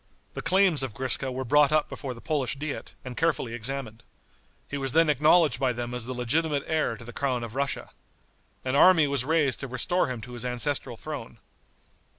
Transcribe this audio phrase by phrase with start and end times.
[0.33, 4.01] The claims of Griska were brought up before the Polish diet and carefully examined.
[4.67, 7.91] He was then acknowledged by them as the legitimate heir to the crown of Russia.
[8.65, 11.37] An army was raised to restore him to his ancestral throne.